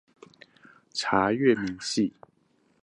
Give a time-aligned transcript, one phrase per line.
[0.93, 2.11] 查閱明細